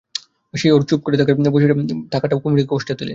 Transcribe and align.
সেই 0.53 0.71
ওর 0.71 0.81
চুপ 0.89 0.99
করে 1.03 1.15
বসে 1.53 1.67
থাকাটাও 2.11 2.39
কুমুকে 2.41 2.65
কষ্ট 2.71 2.89
দিলে। 2.91 3.09